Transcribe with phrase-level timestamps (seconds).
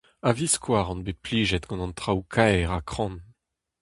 [0.29, 3.15] A-viskoazh on bet plijet gant an traoù kaer ha kran.